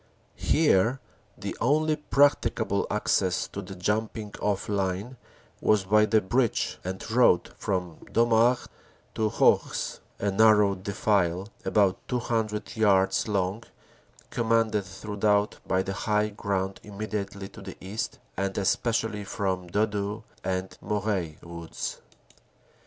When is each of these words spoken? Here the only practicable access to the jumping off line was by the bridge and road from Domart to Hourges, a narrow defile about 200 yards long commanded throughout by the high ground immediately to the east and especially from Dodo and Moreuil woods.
Here 0.33 0.99
the 1.37 1.55
only 1.61 1.95
practicable 1.95 2.87
access 2.89 3.47
to 3.49 3.61
the 3.61 3.75
jumping 3.75 4.33
off 4.41 4.67
line 4.67 5.15
was 5.61 5.83
by 5.83 6.05
the 6.07 6.21
bridge 6.21 6.79
and 6.83 7.07
road 7.11 7.51
from 7.55 7.97
Domart 8.11 8.65
to 9.13 9.29
Hourges, 9.31 9.99
a 10.17 10.31
narrow 10.31 10.73
defile 10.73 11.49
about 11.65 11.99
200 12.07 12.75
yards 12.75 13.27
long 13.27 13.61
commanded 14.31 14.85
throughout 14.85 15.59
by 15.67 15.83
the 15.83 15.93
high 15.93 16.29
ground 16.29 16.79
immediately 16.81 17.47
to 17.49 17.61
the 17.61 17.77
east 17.79 18.17
and 18.35 18.57
especially 18.57 19.23
from 19.23 19.67
Dodo 19.67 20.23
and 20.43 20.75
Moreuil 20.81 21.35
woods. 21.43 22.01